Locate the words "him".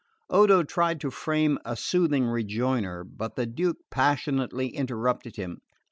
5.35-5.59